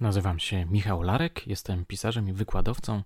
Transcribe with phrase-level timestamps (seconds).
[0.00, 3.02] Nazywam się Michał Larek, jestem pisarzem i wykładowcą,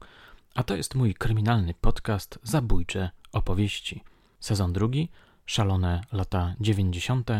[0.54, 4.04] a to jest mój kryminalny podcast Zabójcze opowieści.
[4.40, 5.08] Sezon drugi,
[5.46, 7.30] szalone lata 90.,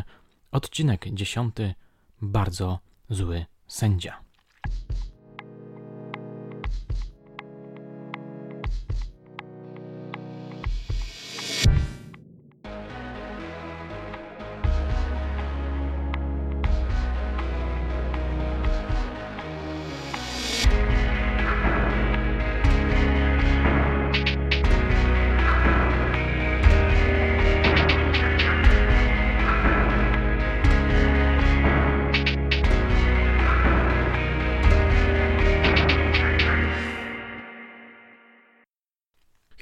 [0.53, 1.75] odcinek dziesiąty,
[2.23, 2.79] bardzo
[3.11, 4.21] zły sędzia.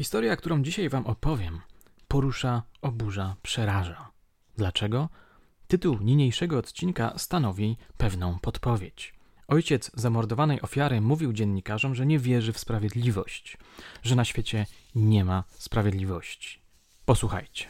[0.01, 1.61] Historia, którą dzisiaj Wam opowiem,
[2.09, 4.11] porusza, oburza, przeraża.
[4.57, 5.09] Dlaczego?
[5.69, 9.15] Tytuł niniejszego odcinka stanowi pewną podpowiedź.
[9.49, 13.59] Ojciec zamordowanej ofiary mówił dziennikarzom, że nie wierzy w sprawiedliwość,
[14.03, 16.61] że na świecie nie ma sprawiedliwości.
[17.05, 17.67] Posłuchajcie.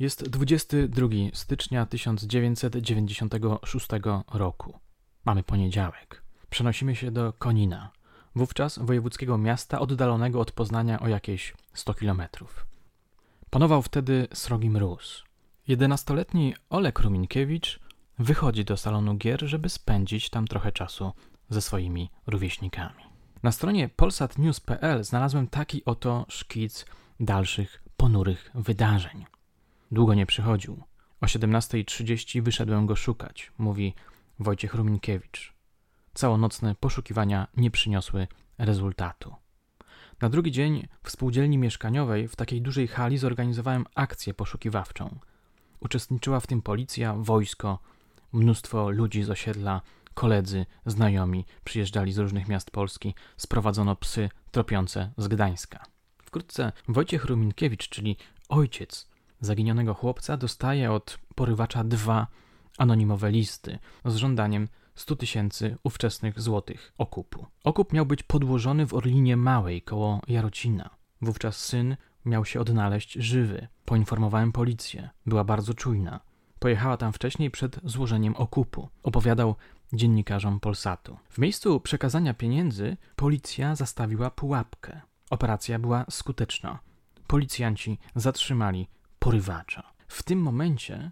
[0.00, 3.88] Jest 22 stycznia 1996
[4.32, 4.78] roku.
[5.24, 6.22] Mamy poniedziałek.
[6.50, 7.90] Przenosimy się do Konina,
[8.34, 12.66] wówczas wojewódzkiego miasta oddalonego od Poznania o jakieś 100 kilometrów.
[13.50, 15.24] Panował wtedy srogi mróz.
[15.68, 17.80] Jedenastoletni Olek Ruminkiewicz
[18.18, 21.12] wychodzi do salonu gier, żeby spędzić tam trochę czasu
[21.48, 23.04] ze swoimi rówieśnikami.
[23.42, 26.86] Na stronie polsatnews.pl znalazłem taki oto szkic
[27.20, 29.29] dalszych ponurych wydarzeń.
[29.90, 30.82] Długo nie przychodził.
[31.20, 33.94] O 17.30 wyszedłem go szukać, mówi
[34.38, 35.54] Wojciech Ruminkiewicz.
[36.14, 38.26] Całonocne poszukiwania nie przyniosły
[38.58, 39.34] rezultatu.
[40.20, 45.18] Na drugi dzień w spółdzielni mieszkaniowej w takiej dużej hali zorganizowałem akcję poszukiwawczą.
[45.80, 47.78] Uczestniczyła w tym policja, wojsko,
[48.32, 49.82] mnóstwo ludzi z osiedla,
[50.14, 55.84] koledzy, znajomi przyjeżdżali z różnych miast Polski, sprowadzono psy tropiące z Gdańska.
[56.24, 58.16] Wkrótce Wojciech Ruminkiewicz, czyli
[58.48, 59.09] ojciec
[59.40, 62.26] zaginionego chłopca dostaje od porywacza dwa
[62.78, 67.46] anonimowe listy z żądaniem 100 tysięcy ówczesnych złotych okupu.
[67.64, 70.90] Okup miał być podłożony w Orlinie Małej koło Jarocina.
[71.22, 73.68] Wówczas syn miał się odnaleźć żywy.
[73.84, 75.10] Poinformowałem policję.
[75.26, 76.20] Była bardzo czujna.
[76.58, 78.88] Pojechała tam wcześniej przed złożeniem okupu.
[79.02, 79.54] Opowiadał
[79.92, 81.16] dziennikarzom Polsatu.
[81.30, 85.00] W miejscu przekazania pieniędzy policja zastawiła pułapkę.
[85.30, 86.78] Operacja była skuteczna.
[87.26, 88.88] Policjanci zatrzymali
[89.20, 89.92] porywacza.
[90.08, 91.10] W tym momencie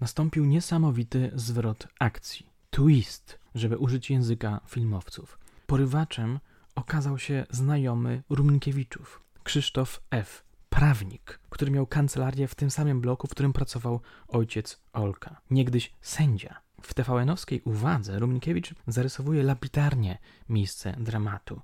[0.00, 2.46] nastąpił niesamowity zwrot akcji.
[2.70, 5.38] Twist, żeby użyć języka filmowców.
[5.66, 6.38] Porywaczem
[6.74, 13.30] okazał się znajomy Ruminkiewiczów, Krzysztof F., prawnik, który miał kancelarię w tym samym bloku, w
[13.30, 16.60] którym pracował ojciec Olka, niegdyś sędzia.
[16.82, 21.60] W TVN-owskiej uwadze Ruminkiewicz zarysowuje lapidarnie miejsce dramatu.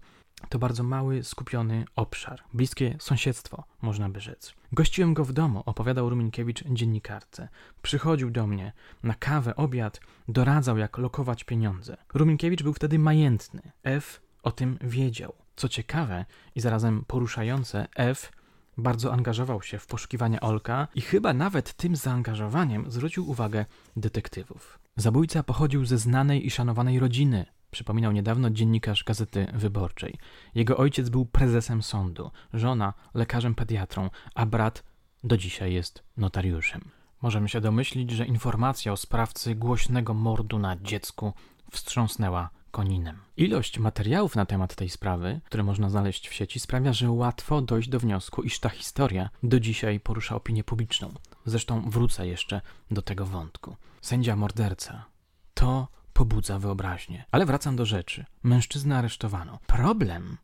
[0.49, 4.55] To bardzo mały, skupiony obszar, bliskie sąsiedztwo, można by rzec.
[4.73, 7.49] Gościłem go w domu, opowiadał Ruminkiewicz dziennikarce.
[7.83, 8.73] Przychodził do mnie
[9.03, 11.97] na kawę, obiad, doradzał, jak lokować pieniądze.
[12.15, 13.63] Ruminkiewicz był wtedy majętny.
[13.85, 15.33] F o tym wiedział.
[15.57, 16.25] Co ciekawe
[16.55, 18.33] i zarazem poruszające, F
[18.77, 23.67] bardzo angażował się w poszukiwania Olka i chyba nawet tym zaangażowaniem zwrócił uwagę
[23.97, 24.79] detektywów.
[24.97, 30.19] Zabójca pochodził ze znanej i szanowanej rodziny, przypominał niedawno dziennikarz Gazety Wyborczej.
[30.55, 34.85] Jego ojciec był prezesem sądu, żona lekarzem pediatrą, a brat
[35.25, 36.91] do dzisiaj jest notariuszem.
[37.23, 41.33] Możemy się domyślić, że informacja o sprawcy głośnego mordu na dziecku
[41.71, 43.19] wstrząsnęła Koninem.
[43.37, 47.89] Ilość materiałów na temat tej sprawy, które można znaleźć w sieci, sprawia, że łatwo dojść
[47.89, 51.13] do wniosku, iż ta historia do dzisiaj porusza opinię publiczną.
[51.47, 53.77] Zresztą wrócę jeszcze do tego wątku.
[54.01, 55.05] Sędzia morderca
[55.55, 57.25] to pobudza wyobraźnię.
[57.31, 58.25] Ale wracam do rzeczy.
[58.43, 59.59] Mężczyznę aresztowano.
[59.67, 60.37] Problem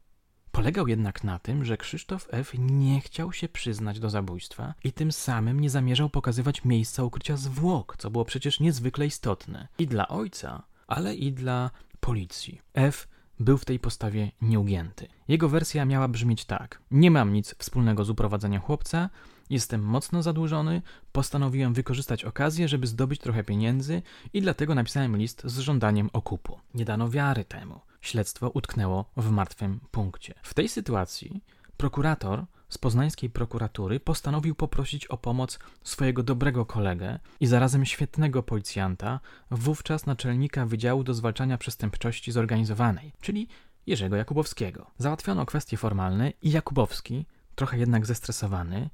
[0.53, 2.53] polegał jednak na tym, że Krzysztof F.
[2.59, 7.97] nie chciał się przyznać do zabójstwa i tym samym nie zamierzał pokazywać miejsca ukrycia zwłok,
[7.99, 9.69] co było przecież niezwykle istotne.
[9.79, 12.61] I dla ojca, ale i dla policji.
[12.75, 13.09] F
[13.41, 15.09] był w tej postawie nieugięty.
[15.29, 19.11] Jego wersja miała brzmieć tak: Nie mam nic wspólnego z uprowadzeniem chłopca,
[19.51, 20.83] jestem mocno zadłużony,
[21.13, 24.03] postanowiłem wykorzystać okazję, żeby zdobyć trochę pieniędzy
[24.33, 26.59] i dlatego napisałem list z żądaniem okupu.
[26.75, 27.81] Nie dano wiary temu.
[28.01, 30.35] Śledztwo utknęło w martwym punkcie.
[30.43, 31.45] W tej sytuacji
[31.77, 39.21] prokurator z poznańskiej prokuratury postanowił poprosić o pomoc swojego dobrego kolegę i zarazem świetnego policjanta,
[39.51, 43.49] wówczas naczelnika Wydziału do Zwalczania Przestępczości Zorganizowanej, czyli
[43.87, 44.91] Jerzego Jakubowskiego.
[44.99, 48.91] Załatwiono kwestie formalne i Jakubowski, trochę jednak zestresowany,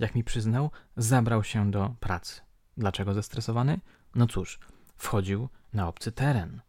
[0.00, 2.40] jak mi przyznał, zabrał się do pracy.
[2.76, 3.80] Dlaczego zestresowany?
[4.14, 4.58] No cóż,
[4.96, 6.60] wchodził na obcy teren.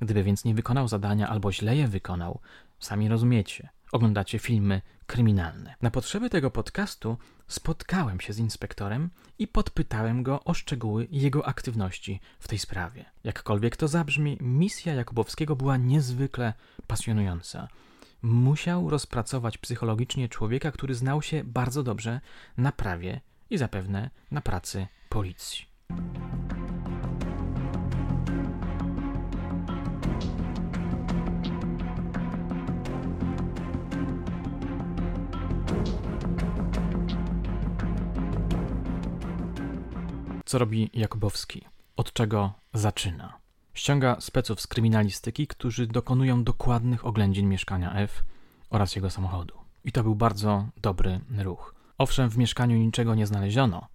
[0.00, 2.40] Gdyby więc nie wykonał zadania albo źle je wykonał,
[2.78, 5.74] sami rozumiecie, oglądacie filmy kryminalne.
[5.82, 7.16] Na potrzeby tego podcastu
[7.48, 13.04] spotkałem się z inspektorem i podpytałem go o szczegóły jego aktywności w tej sprawie.
[13.24, 16.52] Jakkolwiek to zabrzmi, misja Jakubowskiego była niezwykle
[16.86, 17.68] pasjonująca.
[18.22, 22.20] Musiał rozpracować psychologicznie człowieka, który znał się bardzo dobrze
[22.56, 23.20] na prawie
[23.50, 25.66] i zapewne na pracy policji.
[40.44, 41.64] Co robi Jakubowski?
[41.96, 43.41] Od czego zaczyna?
[43.74, 48.22] Ściąga speców z kryminalistyki, którzy dokonują dokładnych oględzin mieszkania F
[48.70, 49.54] oraz jego samochodu.
[49.84, 51.74] I to był bardzo dobry ruch.
[51.98, 53.86] Owszem, w mieszkaniu niczego nie znaleziono,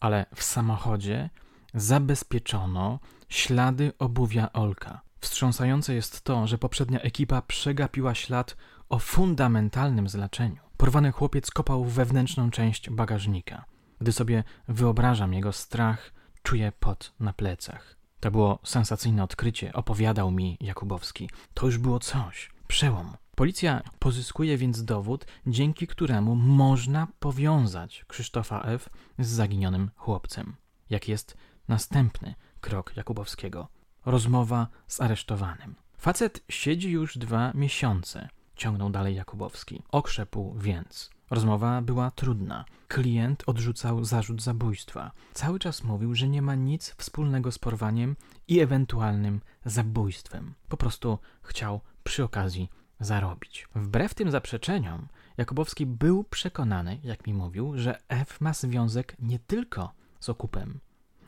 [0.00, 1.30] ale w samochodzie
[1.74, 5.00] zabezpieczono ślady obuwia Olka.
[5.20, 8.56] Wstrząsające jest to, że poprzednia ekipa przegapiła ślad
[8.88, 10.60] o fundamentalnym znaczeniu.
[10.76, 13.64] Porwany chłopiec kopał wewnętrzną część bagażnika.
[14.00, 16.12] Gdy sobie wyobrażam jego strach,
[16.42, 17.95] czuję pot na plecach.
[18.20, 21.30] To było sensacyjne odkrycie, opowiadał mi Jakubowski.
[21.54, 23.16] To już było coś, przełom.
[23.36, 28.88] Policja pozyskuje więc dowód, dzięki któremu można powiązać Krzysztofa F.
[29.18, 30.56] z zaginionym chłopcem.
[30.90, 31.36] Jak jest
[31.68, 33.68] następny krok Jakubowskiego?
[34.06, 35.74] Rozmowa z aresztowanym.
[35.98, 39.82] Facet siedzi już dwa miesiące, ciągnął dalej Jakubowski.
[39.88, 41.15] Okrzepł więc.
[41.30, 42.64] Rozmowa była trudna.
[42.88, 45.12] Klient odrzucał zarzut zabójstwa.
[45.32, 48.16] Cały czas mówił, że nie ma nic wspólnego z porwaniem
[48.48, 50.54] i ewentualnym zabójstwem.
[50.68, 52.68] Po prostu chciał przy okazji
[53.00, 53.68] zarobić.
[53.74, 59.92] Wbrew tym zaprzeczeniom, Jakubowski był przekonany, jak mi mówił, że F ma związek nie tylko
[60.20, 60.80] z okupem,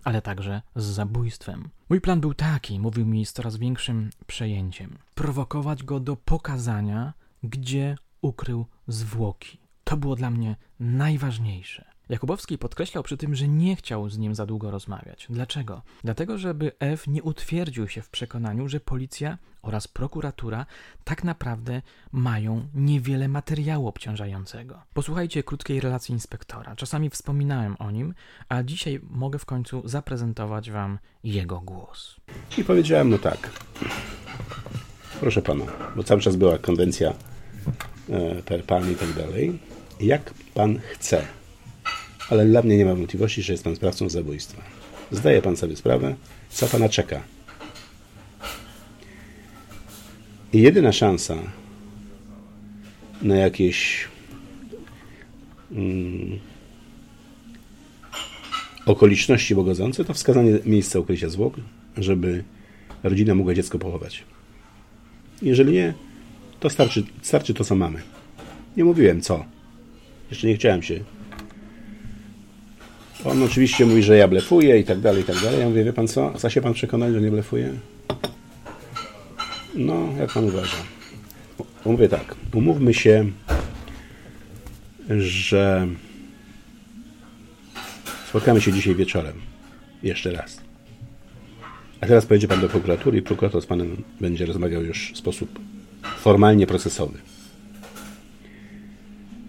[0.04, 1.68] ale także z zabójstwem.
[1.88, 7.12] Mój plan był taki, mówił mi z coraz większym przejęciem: prowokować go do pokazania,
[7.42, 9.67] gdzie ukrył zwłoki.
[9.88, 11.84] To było dla mnie najważniejsze.
[12.08, 15.26] Jakubowski podkreślał przy tym, że nie chciał z nim za długo rozmawiać.
[15.30, 15.82] Dlaczego?
[16.04, 20.66] Dlatego, żeby F nie utwierdził się w przekonaniu, że policja oraz prokuratura
[21.04, 21.82] tak naprawdę
[22.12, 24.82] mają niewiele materiału obciążającego.
[24.94, 26.76] Posłuchajcie krótkiej relacji inspektora.
[26.76, 28.14] Czasami wspominałem o nim,
[28.48, 32.16] a dzisiaj mogę w końcu zaprezentować wam jego głos.
[32.58, 33.50] I powiedziałem, no tak.
[35.20, 35.64] Proszę pana,
[35.96, 37.12] bo cały czas była konwencja
[38.10, 39.77] e, per pan i tak dalej.
[40.00, 41.38] Jak pan chce
[42.28, 44.62] ale dla mnie nie ma wątpliwości, że jest Pan sprawcą zabójstwa.
[45.10, 46.14] Zdaje Pan sobie sprawę,
[46.50, 47.22] co Pana czeka.
[50.52, 51.36] I jedyna szansa
[53.22, 54.08] na jakieś
[55.72, 56.38] mm,
[58.86, 61.54] okoliczności pogodzące to wskazanie miejsca ukrycia zwłok,
[61.96, 62.44] żeby
[63.02, 64.24] rodzina mogła dziecko pochować.
[65.42, 65.94] Jeżeli nie,
[66.60, 68.02] to starczy, starczy to, co mamy.
[68.76, 69.57] Nie mówiłem co.
[70.30, 71.04] Jeszcze nie chciałem się
[73.24, 75.60] on oczywiście mówi, że ja blefuję i tak dalej, i tak dalej.
[75.60, 77.72] Ja mówię, wie pan co, chce się pan przekonać, że nie blefuję?
[79.74, 80.76] No, jak pan uważa?
[81.84, 83.26] Mówię tak, umówmy się,
[85.18, 85.88] że
[88.28, 89.34] spotkamy się dzisiaj wieczorem.
[90.02, 90.60] Jeszcze raz.
[92.00, 95.58] A teraz pojedzie pan do prokuratury i prokurator z panem będzie rozmawiał już w sposób
[96.18, 97.18] formalnie procesowy.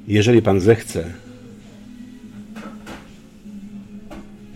[0.10, 1.14] Jeżeli pan zechce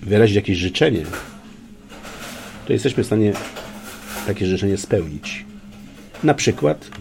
[0.02, 1.06] wyrazić jakieś życzenie,
[2.68, 3.34] to jesteśmy w stanie
[4.28, 5.46] takie życzenie spełnić.
[6.24, 6.92] Na przykład,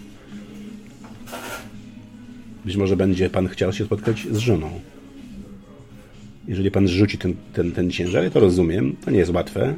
[2.65, 4.81] być może będzie Pan chciał się spotkać z żoną.
[6.49, 9.75] Jeżeli Pan zrzuci ten, ten, ten ciężar, to rozumiem, to nie jest łatwe,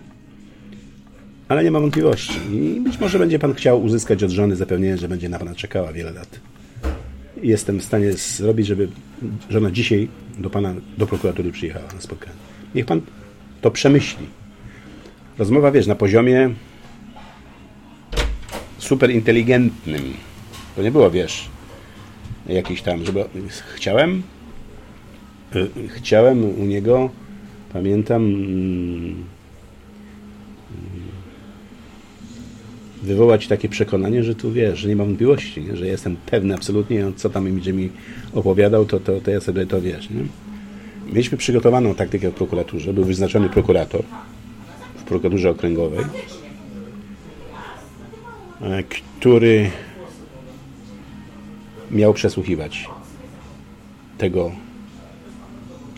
[1.49, 2.35] ale nie ma wątpliwości.
[2.53, 5.93] I być może będzie Pan chciał uzyskać od żony zapewnienie, że będzie na Pana czekała
[5.93, 6.41] wiele lat.
[7.45, 8.89] Jestem w stanie zrobić, żeby
[9.51, 10.09] żona dzisiaj
[10.39, 12.37] do Pana, do prokuratury przyjechała na spotkanie.
[12.75, 13.01] Niech pan
[13.61, 14.27] to przemyśli.
[15.39, 16.51] Rozmowa, wiesz, na poziomie
[18.79, 20.15] super inteligentnym.
[20.77, 21.49] To nie było, wiesz,
[22.47, 23.25] jakiś tam, żeby...
[23.75, 24.23] Chciałem
[25.57, 27.11] y, chciałem u niego
[27.73, 28.35] pamiętam
[33.05, 35.77] wywołać takie przekonanie, że tu wiesz, że nie mam wątpliwości, nie?
[35.77, 37.91] że jestem pewny absolutnie, co tam będzie mi
[38.35, 40.11] opowiadał, to, to, to ja sobie to wiesz.
[40.11, 40.21] Nie?
[41.07, 44.03] Mieliśmy przygotowaną taktykę w prokuraturze, był wyznaczony prokurator
[44.97, 46.05] w prokuraturze okręgowej,
[48.61, 49.71] e, który
[51.91, 52.89] miał przesłuchiwać
[54.19, 54.53] tego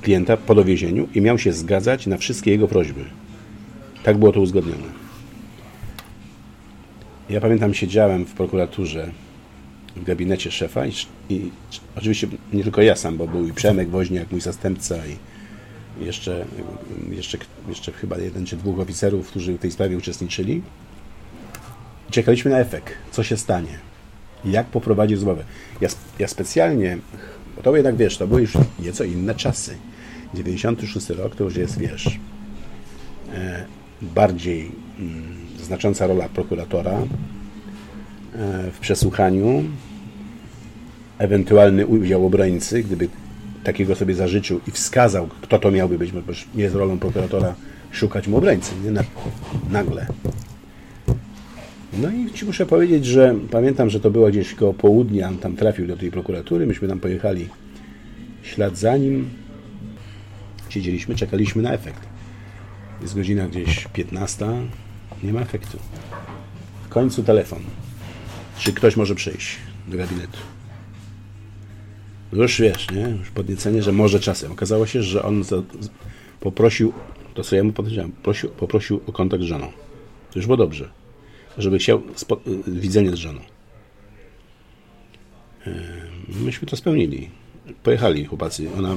[0.03, 3.05] klienta po dowiezieniu i miał się zgadzać na wszystkie jego prośby.
[4.03, 5.06] Tak było to uzgodnione.
[7.31, 9.11] Ja pamiętam, siedziałem w prokuraturze
[9.97, 10.93] w gabinecie szefa i,
[11.31, 11.51] i,
[11.97, 15.17] oczywiście nie tylko ja sam, bo był i Przemek Woźniak, mój zastępca i
[16.05, 16.45] jeszcze,
[17.11, 20.63] jeszcze, jeszcze chyba jeden czy dwóch oficerów, którzy w tej sprawie uczestniczyli.
[22.09, 23.79] I czekaliśmy na efekt, co się stanie,
[24.45, 25.45] jak poprowadzi rozmowę.
[25.81, 26.99] Ja, ja specjalnie,
[27.57, 29.77] bo to jednak wiesz, to były już nieco inne czasy.
[30.35, 32.19] 96 rok to już jest, wiesz,
[33.35, 33.65] e,
[34.03, 37.07] bardziej mm, znacząca rola prokuratora e,
[38.73, 39.65] w przesłuchaniu,
[41.19, 43.09] ewentualny udział obrońcy, gdyby
[43.65, 46.21] takiego sobie zażyczył i wskazał, kto to miałby być, bo
[46.55, 47.55] nie jest rolą prokuratora
[47.91, 48.91] szukać mu obrońcy, nie?
[49.71, 50.07] nagle.
[52.01, 55.57] No i ci muszę powiedzieć, że pamiętam, że to było gdzieś koło południa, on tam
[55.57, 57.49] trafił do tej prokuratury, myśmy tam pojechali
[58.43, 59.29] ślad za nim,
[60.69, 62.01] siedzieliśmy, czekaliśmy na efekt.
[63.03, 64.47] Jest godzina gdzieś 15,
[65.23, 65.79] nie ma efektu.
[66.85, 67.63] W końcu telefon.
[68.59, 69.57] Czy ktoś może przyjść
[69.89, 70.39] do gabinetu?
[72.33, 73.09] Już wiesz, nie?
[73.19, 74.53] Już podniecenie, że może czasem.
[74.53, 75.57] Okazało się, że on za,
[76.41, 76.93] poprosił,
[77.35, 79.73] to co ja mu powiedziałem, prosił, poprosił o kontakt z żoną.
[80.31, 80.89] To już było dobrze.
[81.59, 82.03] Żeby chciał
[82.67, 83.41] widzenie z żoną.
[86.29, 87.31] Myśmy to spełnili.
[87.83, 88.69] Pojechali chłopacy.
[88.79, 88.97] Ona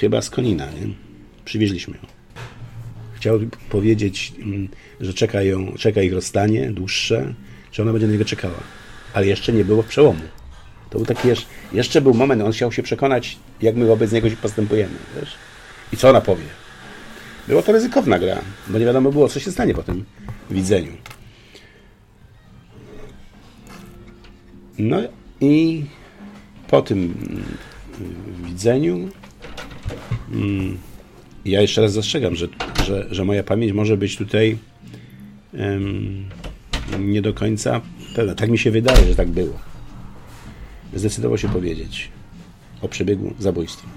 [0.00, 0.94] chyba z Konina, nie?
[1.44, 2.21] Przywieźliśmy ją.
[3.22, 4.68] Chciał powiedzieć, mm,
[5.00, 7.34] że czeka, ją, czeka ich rozstanie dłuższe,
[7.72, 8.60] że ona będzie na niego czekała.
[9.14, 10.22] Ale jeszcze nie było przełomu.
[10.90, 14.28] To był taki jeszcze, jeszcze był moment, on chciał się przekonać, jak my wobec niego
[14.42, 14.94] postępujemy.
[15.20, 15.34] Wiesz?
[15.92, 16.42] I co ona powie.
[17.48, 18.38] Była to ryzykowna gra,
[18.68, 20.04] bo nie wiadomo było, co się stanie po tym
[20.50, 20.92] widzeniu.
[24.78, 24.96] No
[25.40, 25.84] i
[26.68, 27.44] po tym mm,
[28.44, 29.08] widzeniu
[30.32, 30.78] mm,
[31.44, 32.48] ja jeszcze raz zastrzegam, że,
[32.86, 34.58] że, że moja pamięć może być tutaj
[35.52, 36.28] um,
[36.98, 37.80] nie do końca
[38.16, 38.34] pewna.
[38.34, 39.58] Tak mi się wydaje, że tak było.
[40.94, 42.10] Zdecydował się powiedzieć
[42.80, 43.88] o przebiegu zabójstwa.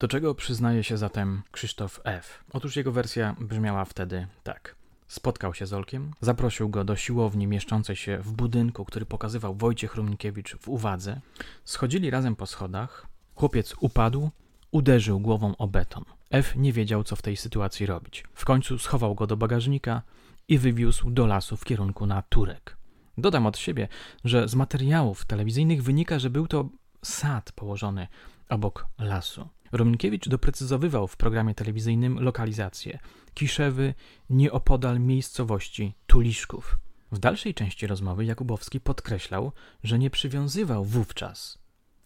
[0.00, 2.44] Do czego przyznaje się zatem Krzysztof F?
[2.52, 4.74] Otóż jego wersja brzmiała wtedy tak.
[5.08, 9.94] Spotkał się z Olkiem, zaprosił go do siłowni mieszczącej się w budynku, który pokazywał Wojciech
[9.94, 11.20] Ruminkiewicz w uwadze.
[11.64, 13.06] Schodzili razem po schodach.
[13.34, 14.30] Chłopiec upadł,
[14.72, 16.04] Uderzył głową o beton.
[16.30, 18.24] F nie wiedział, co w tej sytuacji robić.
[18.34, 20.02] W końcu schował go do bagażnika
[20.48, 22.76] i wywiózł do lasu w kierunku na Turek.
[23.18, 23.88] Dodam od siebie,
[24.24, 26.68] że z materiałów telewizyjnych wynika, że był to
[27.04, 28.06] sad położony
[28.48, 29.48] obok lasu.
[29.72, 32.98] Rominkiewicz doprecyzowywał w programie telewizyjnym lokalizację
[33.34, 33.94] Kiszewy
[34.30, 36.78] nieopodal miejscowości Tuliszków.
[37.12, 39.52] W dalszej części rozmowy Jakubowski podkreślał,
[39.84, 41.61] że nie przywiązywał wówczas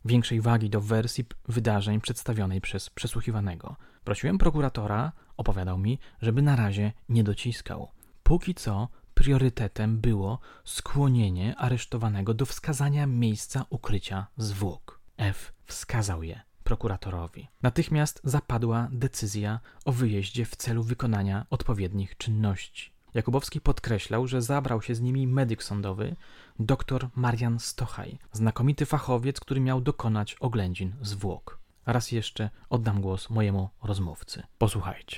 [0.06, 3.76] większej wagi do wersji wydarzeń przedstawionej przez przesłuchiwanego.
[4.04, 7.88] Prosiłem prokuratora, opowiadał mi, żeby na razie nie dociskał.
[8.22, 15.00] Póki co priorytetem było skłonienie aresztowanego do wskazania miejsca ukrycia zwłok.
[15.16, 17.48] F wskazał je prokuratorowi.
[17.62, 22.95] Natychmiast zapadła decyzja o wyjeździe w celu wykonania odpowiednich czynności.
[23.16, 26.16] Jakubowski podkreślał, że zabrał się z nimi medyk sądowy,
[26.58, 31.58] dr Marian Stochaj, znakomity fachowiec, który miał dokonać oględzin zwłok.
[31.86, 34.42] Raz jeszcze oddam głos mojemu rozmówcy.
[34.58, 35.16] Posłuchajcie.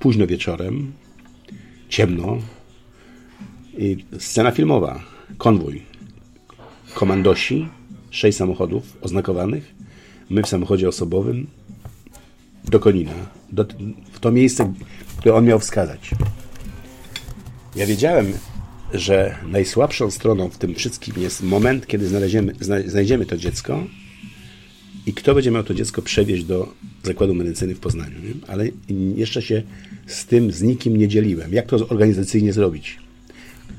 [0.00, 0.92] Późno wieczorem,
[1.88, 2.38] ciemno
[3.78, 5.00] i scena filmowa,
[5.38, 5.82] konwój,
[6.94, 7.68] komandosi,
[8.10, 9.74] sześć samochodów oznakowanych,
[10.30, 11.46] my w samochodzie osobowym
[12.64, 13.14] do Konina,
[13.52, 13.64] do,
[14.12, 14.74] w to miejsce,
[15.18, 16.10] które on miał wskazać.
[17.76, 18.32] Ja wiedziałem,
[18.94, 22.52] że najsłabszą stroną w tym wszystkim jest moment, kiedy znajdziemy,
[22.86, 23.84] znajdziemy to dziecko
[25.06, 26.72] i kto będzie miał to dziecko przewieźć do
[27.02, 28.18] zakładu medycyny w Poznaniu.
[28.18, 28.46] Nie?
[28.48, 28.68] Ale
[29.16, 29.62] jeszcze się
[30.06, 31.52] z tym z nikim nie dzieliłem.
[31.52, 32.98] Jak to organizacyjnie zrobić?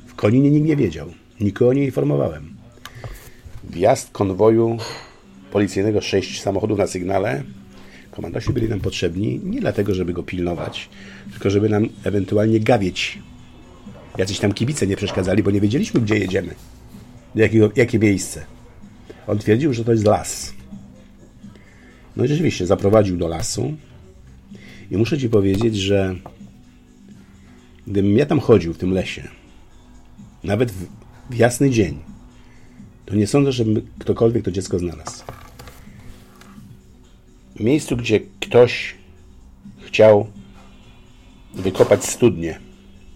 [0.07, 1.13] W Koninie nikt nie wiedział.
[1.39, 2.49] Nikogo nie informowałem.
[3.69, 4.77] Wjazd konwoju
[5.51, 7.43] policyjnego, sześć samochodów na sygnale.
[8.11, 10.89] Komandosi byli nam potrzebni nie dlatego, żeby go pilnować,
[11.31, 13.19] tylko żeby nam ewentualnie gawieć
[14.21, 16.55] Jacyś tam kibice nie przeszkadzali, bo nie wiedzieliśmy, gdzie jedziemy.
[17.35, 18.45] Jakiego, jakie miejsce.
[19.27, 20.53] On twierdził, że to jest las.
[22.15, 23.73] No i rzeczywiście, zaprowadził do lasu.
[24.91, 26.15] I muszę Ci powiedzieć, że
[27.87, 29.27] gdybym ja tam chodził w tym lesie
[30.43, 30.87] nawet w,
[31.29, 31.99] w jasny dzień,
[33.05, 35.23] to nie sądzę, żeby ktokolwiek to dziecko znalazł.
[37.55, 38.95] W miejscu, gdzie ktoś
[39.85, 40.27] chciał
[41.53, 42.70] wykopać studnię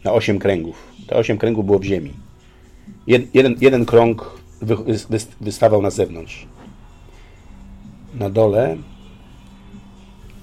[0.06, 0.76] na osiem kręgów.
[1.08, 2.14] Te osiem kręgów było w ziemi.
[3.08, 4.76] Jed, jeden, jeden krąg wy,
[5.10, 6.48] wy, wystawał na zewnątrz.
[8.14, 8.78] Na dole,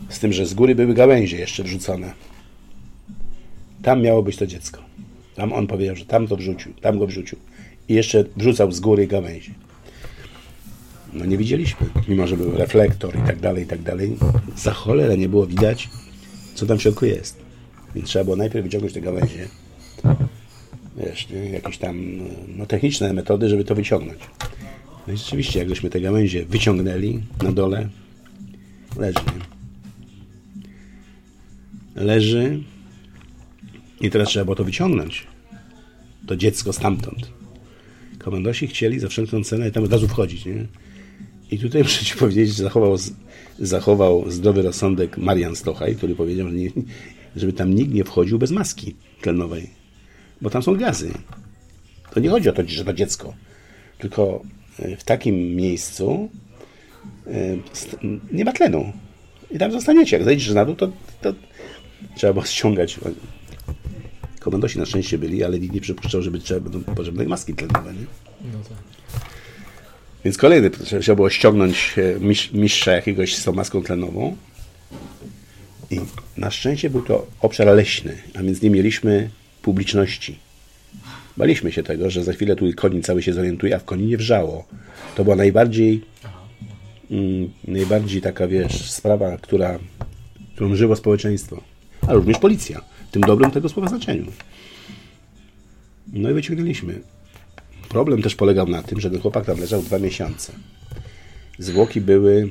[0.09, 2.13] z tym, że z góry były gałęzie jeszcze wrzucone.
[3.83, 4.83] Tam miało być to dziecko.
[5.35, 7.39] Tam on powiedział, że tam to wrzucił, tam go wrzucił.
[7.89, 9.53] I jeszcze wrzucał z góry gałęzie.
[11.13, 14.17] No nie widzieliśmy, mimo że był reflektor i tak dalej, i tak dalej.
[14.57, 15.89] Za cholerę nie było widać,
[16.55, 17.42] co tam w środku jest.
[17.95, 19.49] Więc trzeba było najpierw wyciągnąć te gałęzie.
[20.97, 21.51] Wiesz, nie?
[21.51, 22.19] jakieś tam
[22.57, 24.19] no, techniczne metody, żeby to wyciągnąć.
[25.07, 27.89] No i rzeczywiście, jak żeśmy te gałęzie wyciągnęli na dole,
[28.99, 29.19] leży.
[29.19, 29.63] Nie?
[32.05, 32.63] Leży
[34.01, 35.27] i teraz trzeba było to wyciągnąć.
[36.27, 37.31] To dziecko stamtąd.
[38.19, 40.47] Komandosi chcieli za wszelką cenę tam od razu wchodzić.
[40.47, 40.67] Nie?
[41.51, 42.97] I tutaj muszę Ci powiedzieć, że zachował,
[43.59, 46.71] zachował zdrowy rozsądek Marian Stochaj, który powiedział, że nie,
[47.37, 49.71] żeby tam nikt nie wchodził bez maski tlenowej,
[50.41, 51.13] bo tam są gazy.
[52.11, 53.35] To nie chodzi o to, że to dziecko,
[53.99, 54.43] tylko
[54.79, 56.31] e, w takim miejscu
[57.27, 57.57] e,
[58.33, 58.93] nie ma tlenu.
[59.51, 60.17] I tam zostaniecie.
[60.17, 61.35] Jak zejdziesz na dół, to, to
[62.17, 63.01] trzeba było ściągać.
[64.41, 67.93] Komandosi na szczęście byli, ale nikt nie przypuszczał, żeby trzeba będą potrzebne maski tlenowe.
[67.93, 68.07] Nie?
[68.53, 68.79] No tak.
[70.25, 72.21] Więc kolejny, trzeba było ściągnąć e,
[72.59, 74.37] mistrza jakiegoś z tą maską tlenową.
[75.93, 76.01] I
[76.37, 79.31] na szczęście był to obszar leśny, a więc nie mieliśmy
[79.63, 80.39] publiczności.
[81.37, 84.65] Baliśmy się tego, że za chwilę tu konin cały się zorientuje, a w koninie wrzało.
[85.17, 86.05] To była najbardziej
[87.11, 89.79] mm, najbardziej taka, wiesz, sprawa, która,
[90.55, 91.63] którą żyło społeczeństwo.
[92.09, 92.81] A również policja.
[93.09, 94.33] W tym dobrym tego słowa znaczeniu.
[96.13, 97.01] No i wyciągnęliśmy.
[97.89, 100.53] Problem też polegał na tym, że ten chłopak tam leżał dwa miesiące.
[101.59, 102.49] Zwłoki były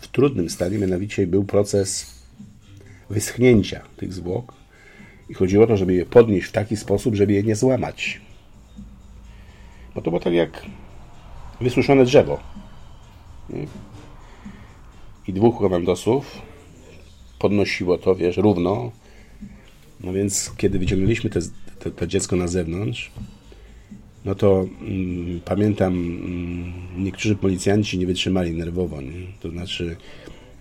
[0.00, 2.17] w trudnym stanie, mianowicie był proces
[3.10, 4.52] wyschnięcia tych zwłok
[5.28, 8.20] i chodziło o to, żeby je podnieść w taki sposób, żeby je nie złamać.
[9.94, 10.62] Bo to było tak jak
[11.60, 12.40] wysuszone drzewo.
[15.28, 16.42] I dwóch komandosów
[17.38, 18.92] podnosiło to, wiesz, równo.
[20.00, 21.40] No więc kiedy wyciągnęliśmy te,
[21.78, 23.10] te, to dziecko na zewnątrz,
[24.24, 29.00] no to mm, pamiętam, mm, niektórzy policjanci nie wytrzymali nerwowo.
[29.00, 29.26] Nie?
[29.40, 29.96] To znaczy,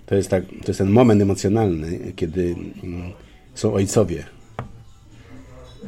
[0.07, 3.11] to jest, tak, to jest ten moment emocjonalny, kiedy mm,
[3.55, 4.23] są ojcowie.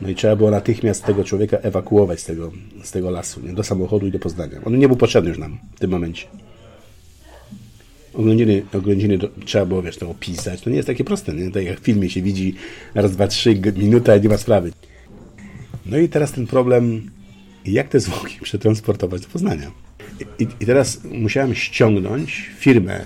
[0.02, 2.52] No i trzeba było natychmiast tego człowieka ewakuować z tego,
[2.84, 3.54] z tego lasu, nie?
[3.54, 4.62] do samochodu i do Poznania.
[4.66, 6.28] On nie był potrzebny już nam w tym momencie.
[8.14, 10.62] Oględziny, oględziny do, trzeba było, wiesz, to opisać.
[10.62, 11.52] To nie jest takie proste, nie?
[11.52, 12.56] Tak jak w filmie się widzi
[12.96, 14.72] raz, dwa, trzy minuta i nie ma sprawy.
[15.86, 17.12] No i teraz ten problem,
[17.66, 19.72] jak te zwłoki przetransportować do Poznania.
[20.40, 23.06] I, i teraz musiałem ściągnąć firmę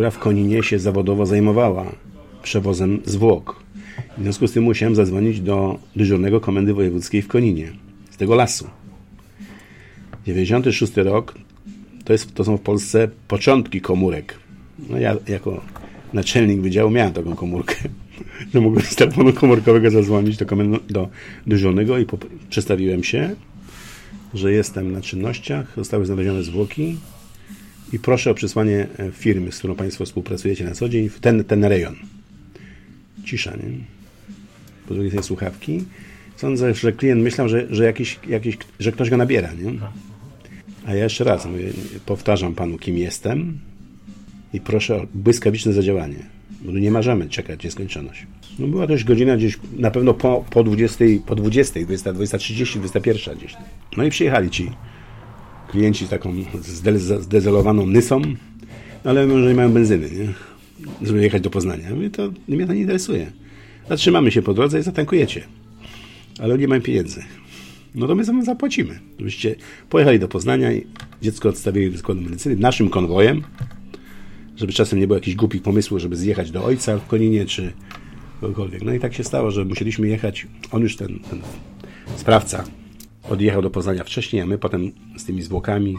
[0.00, 1.92] która w Koninie się zawodowo zajmowała
[2.42, 3.62] przewozem zwłok.
[4.18, 7.72] W związku z tym musiałem zadzwonić do dyżurnego komendy wojewódzkiej w Koninie,
[8.10, 8.66] z tego lasu.
[10.26, 11.34] 96 rok
[12.04, 14.38] to, jest, to są w Polsce początki komórek.
[14.88, 15.60] No ja jako
[16.12, 17.74] naczelnik wydziału miałem taką komórkę.
[18.54, 20.46] No mogłem z telefonu komórkowego zadzwonić do,
[20.90, 21.08] do
[21.46, 22.06] dyżurnego i
[22.50, 23.36] przedstawiłem się,
[24.34, 26.96] że jestem na czynnościach, zostały znalezione zwłoki,
[27.92, 31.44] i proszę o przesłanie e, firmy, z którą Państwo współpracujecie na co dzień, w ten,
[31.44, 31.96] ten rejon.
[33.24, 33.72] Cisza, nie?
[34.88, 35.84] Po drugiej stronie słuchawki.
[36.36, 39.72] Sądzę, że klient myślał, że, że, jakiś, jakiś, że ktoś go nabiera, nie?
[40.86, 41.72] A ja jeszcze raz mówię,
[42.06, 43.58] powtarzam Panu, kim jestem
[44.52, 46.26] i proszę o błyskawiczne zadziałanie,
[46.62, 48.26] bo nie możemy czekać nieskończoność.
[48.58, 52.78] No była już godzina gdzieś, na pewno po, po 20, po 20, 20, 20, 30,
[52.78, 53.56] 21 gdzieś.
[53.96, 54.70] No i przyjechali ci
[55.70, 56.34] klienci z taką
[57.20, 58.22] zdezelowaną nysą,
[59.04, 60.32] ale może nie mają benzyny, nie?
[61.02, 61.94] żeby jechać do Poznania.
[61.94, 63.32] Mówię, to mnie to nie interesuje.
[63.88, 65.44] Zatrzymamy się po drodze i zatankujecie.
[66.38, 67.22] Ale nie mają pieniędzy.
[67.94, 69.00] No to my sobie zapłacimy.
[69.18, 69.54] Żebyście
[69.90, 70.86] pojechali do Poznania i
[71.22, 73.42] dziecko odstawili do składu medycyny naszym konwojem,
[74.56, 77.72] żeby czasem nie było jakichś głupich pomysłów, żeby zjechać do ojca w Koninie, czy
[78.40, 78.82] kogokolwiek.
[78.82, 81.40] No i tak się stało, że musieliśmy jechać, on już ten, ten
[82.16, 82.64] sprawca
[83.28, 85.96] odjechał do Poznania wcześniej, a my potem z tymi zwłokami,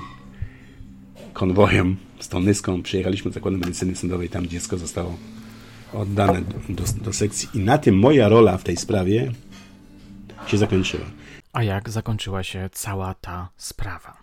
[1.33, 5.17] konwojem, z tą nyską przyjechaliśmy do Zakładu Medycyny Sądowej, tam dziecko zostało
[5.93, 9.31] oddane do, do sekcji i na tym moja rola w tej sprawie
[10.47, 11.05] się zakończyła.
[11.53, 14.20] A jak zakończyła się cała ta sprawa?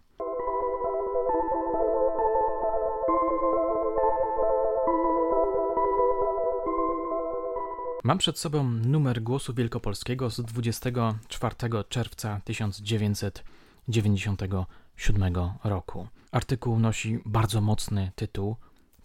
[8.05, 11.55] Mam przed sobą numer Głosu Wielkopolskiego z 24
[11.89, 15.35] czerwca 1997
[15.65, 16.09] roku.
[16.33, 18.57] Artykuł nosi bardzo mocny tytuł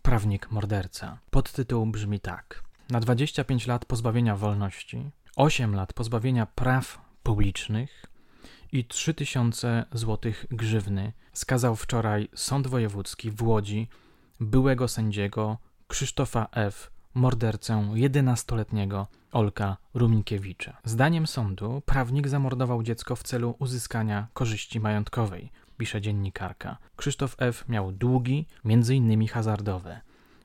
[0.02, 1.20] Prawnik morderca.
[1.30, 8.06] Podtytuł brzmi tak: Na 25 lat pozbawienia wolności, 8 lat pozbawienia praw publicznych
[8.72, 13.88] i 3000 zł grzywny skazał wczoraj Sąd Wojewódzki w Łodzi
[14.40, 20.78] byłego sędziego Krzysztofa F mordercę 11-letniego Olka Ruminkiewicza.
[20.84, 26.78] Zdaniem sądu prawnik zamordował dziecko w celu uzyskania korzyści majątkowej, pisze dziennikarka.
[26.96, 27.66] Krzysztof F.
[27.70, 28.46] miał długi,
[28.94, 30.02] innymi hazardowe.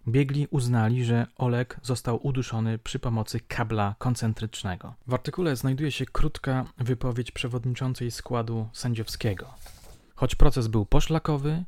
[0.08, 4.94] Biegli uznali, że Olek został uduszony przy pomocy kabla koncentrycznego.
[5.06, 9.54] W artykule znajduje się krótka wypowiedź przewodniczącej składu sędziowskiego.
[10.14, 11.64] Choć proces był poszlakowy,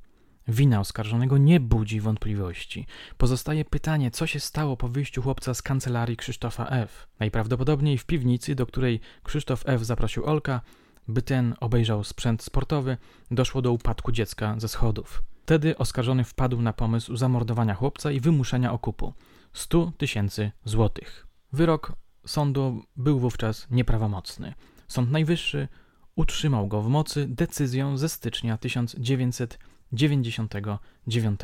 [0.48, 2.87] Wina oskarżonego nie budzi wątpliwości.
[3.18, 7.07] Pozostaje pytanie, co się stało po wyjściu chłopca z kancelarii Krzysztofa F.
[7.20, 9.85] Najprawdopodobniej w piwnicy, do której Krzysztof F.
[9.85, 10.61] zaprosił Olka,
[11.09, 12.96] by ten obejrzał sprzęt sportowy,
[13.31, 15.22] doszło do upadku dziecka ze schodów.
[15.42, 19.14] Wtedy oskarżony wpadł na pomysł zamordowania chłopca i wymuszenia okupu
[19.53, 21.26] 100 tysięcy złotych.
[21.53, 21.92] Wyrok
[22.26, 24.55] sądu był wówczas nieprawomocny.
[24.88, 25.68] Sąd Najwyższy
[26.16, 29.59] utrzymał go w mocy decyzją ze stycznia 1900
[29.90, 31.40] 1999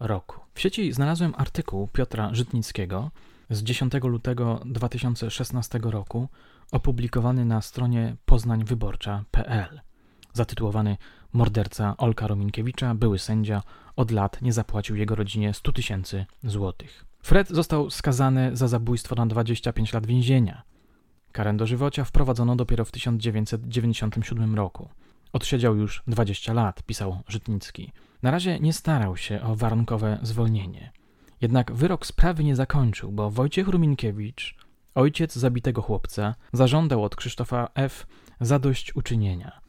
[0.00, 0.40] roku.
[0.54, 3.10] W sieci znalazłem artykuł Piotra Żytnickiego
[3.50, 6.28] z 10 lutego 2016 roku
[6.72, 9.80] opublikowany na stronie poznańwyborcza.pl
[10.36, 10.96] zatytułowany
[11.32, 13.62] Morderca Olka Rominkiewicza, były sędzia,
[13.96, 17.04] od lat nie zapłacił jego rodzinie 100 tysięcy złotych.
[17.22, 20.62] Fred został skazany za zabójstwo na 25 lat więzienia.
[21.32, 24.88] Karę dożywocia wprowadzono dopiero w 1997 roku.
[25.32, 27.92] Odsiedział już 20 lat, pisał Żytnicki.
[28.22, 30.92] Na razie nie starał się o warunkowe zwolnienie.
[31.40, 34.56] Jednak wyrok sprawy nie zakończył, bo Wojciech Ruminkiewicz,
[34.94, 38.06] ojciec zabitego chłopca, zażądał od Krzysztofa F.
[38.40, 39.60] zadośćuczynienia.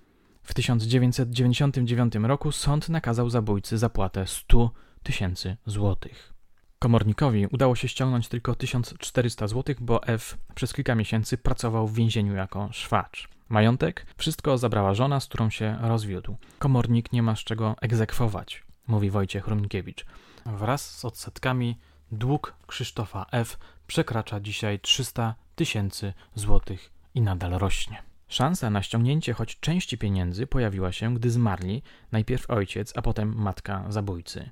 [0.43, 4.72] W 1999 roku sąd nakazał zabójcy zapłatę 100
[5.04, 6.34] tysięcy złotych.
[6.80, 10.38] Komornikowi udało się ściągnąć tylko 1400 złotych, bo F.
[10.56, 13.37] przez kilka miesięcy pracował w więzieniu jako szwacz.
[13.50, 14.06] Majątek?
[14.18, 16.38] Wszystko zabrała żona, z którą się rozwiódł.
[16.60, 20.06] Komornik nie ma z czego egzekwować, mówi Wojciech Rumkiewicz.
[20.46, 21.78] Wraz z odsetkami
[22.12, 23.58] dług Krzysztofa F.
[23.88, 28.04] przekracza dzisiaj 300 tysięcy złotych i nadal rośnie.
[28.28, 33.86] Szansa na ściągnięcie choć części pieniędzy pojawiła się, gdy zmarli najpierw ojciec, a potem matka
[33.90, 34.50] zabójcy.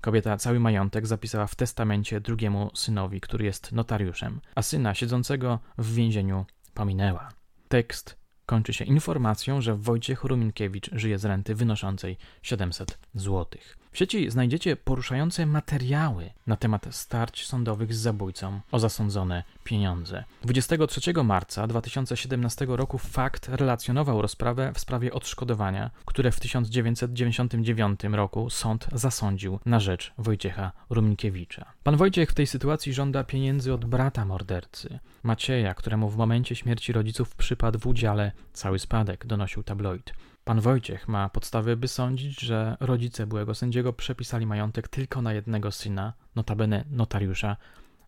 [0.00, 5.94] Kobieta cały majątek zapisała w testamencie drugiemu synowi, który jest notariuszem, a syna siedzącego w
[5.94, 7.28] więzieniu pominęła.
[7.68, 8.19] Tekst
[8.50, 13.46] kończy się informacją, że Wojciech Ruminkiewicz żyje z renty wynoszącej 700 zł.
[13.92, 20.24] W sieci znajdziecie poruszające materiały na temat starć sądowych z zabójcą o zasądzone pieniądze.
[20.42, 28.88] 23 marca 2017 roku Fakt relacjonował rozprawę w sprawie odszkodowania, które w 1999 roku sąd
[28.92, 31.72] zasądził na rzecz Wojciecha Ruminkiewicza.
[31.82, 36.92] Pan Wojciech w tej sytuacji żąda pieniędzy od brata mordercy, Macieja, któremu w momencie śmierci
[36.92, 40.12] rodziców przypadł w udziale cały spadek, donosił tabloid.
[40.50, 45.72] Pan Wojciech ma podstawy, by sądzić, że rodzice byłego sędziego przepisali majątek tylko na jednego
[45.72, 47.56] syna, notabene notariusza,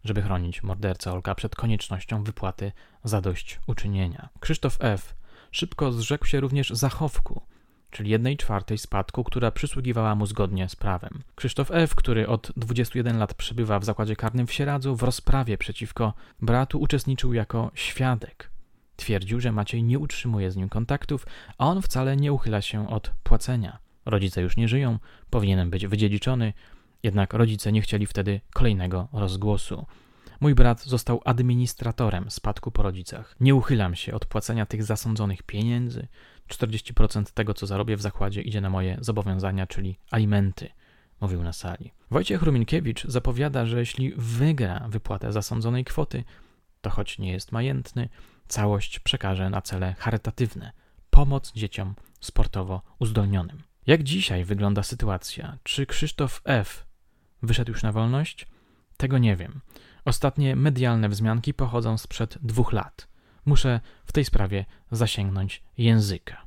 [0.05, 2.73] żeby chronić mordercę Olka przed koniecznością wypłaty
[3.05, 4.29] zadośćuczynienia.
[4.41, 5.15] Krzysztof F.
[5.51, 7.43] szybko zrzekł się również zachowku,
[7.91, 11.23] czyli jednej czwartej spadku, która przysługiwała mu zgodnie z prawem.
[11.35, 16.15] Krzysztof F., który od 21 lat przebywa w zakładzie karnym w Sieradzu, w rozprawie przeciwko
[16.41, 18.52] bratu uczestniczył jako świadek.
[18.97, 21.27] Twierdził, że Maciej nie utrzymuje z nim kontaktów,
[21.59, 23.79] a on wcale nie uchyla się od płacenia.
[24.07, 24.99] Rodzice już nie żyją,
[25.31, 26.53] powinienem być wydziedziczony,
[27.03, 29.87] jednak rodzice nie chcieli wtedy kolejnego rozgłosu.
[30.41, 33.37] Mój brat został administratorem spadku po rodzicach.
[33.41, 36.07] Nie uchylam się od płacenia tych zasądzonych pieniędzy.
[36.49, 40.69] 40% tego, co zarobię w zakładzie, idzie na moje zobowiązania, czyli alimenty,
[41.21, 41.93] mówił na sali.
[42.11, 46.25] Wojciech Ruminkiewicz zapowiada, że jeśli wygra wypłatę zasądzonej kwoty,
[46.81, 48.09] to choć nie jest majętny,
[48.53, 50.73] całość przekaże na cele charytatywne
[51.11, 53.63] pomoc dzieciom sportowo uzdolnionym.
[53.87, 55.59] Jak dzisiaj wygląda sytuacja?
[55.63, 56.87] Czy Krzysztof F.
[57.43, 58.47] wyszedł już na wolność?
[58.97, 59.61] Tego nie wiem.
[60.05, 63.09] Ostatnie medialne wzmianki pochodzą sprzed dwóch lat.
[63.45, 66.47] Muszę w tej sprawie zasięgnąć języka.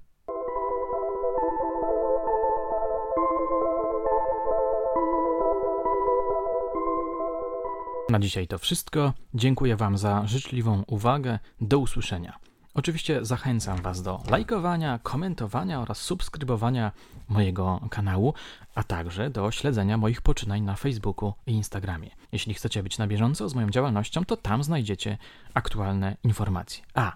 [8.15, 9.13] Na dzisiaj to wszystko.
[9.34, 11.39] Dziękuję Wam za życzliwą uwagę.
[11.62, 12.39] Do usłyszenia.
[12.73, 16.91] Oczywiście zachęcam Was do lajkowania, komentowania oraz subskrybowania
[17.30, 18.34] mojego kanału,
[18.75, 22.10] a także do śledzenia moich poczynań na Facebooku i Instagramie.
[22.32, 25.17] Jeśli chcecie być na bieżąco z moją działalnością, to tam znajdziecie
[25.54, 26.84] aktualne informacje.
[26.93, 27.13] A,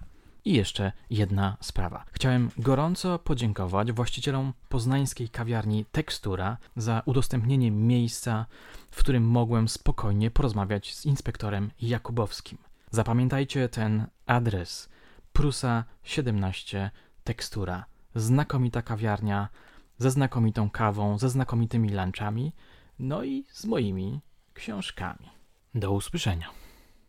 [0.49, 2.05] i jeszcze jedna sprawa.
[2.12, 8.45] Chciałem gorąco podziękować właścicielom poznańskiej kawiarni Tekstura za udostępnienie miejsca,
[8.91, 12.57] w którym mogłem spokojnie porozmawiać z inspektorem Jakubowskim.
[12.91, 14.89] Zapamiętajcie ten adres
[15.33, 16.91] Prusa 17
[17.23, 17.85] Tekstura.
[18.15, 19.49] Znakomita kawiarnia,
[19.97, 22.53] ze znakomitą kawą, ze znakomitymi lunchami,
[22.99, 24.21] no i z moimi
[24.53, 25.29] książkami.
[25.75, 26.68] Do usłyszenia.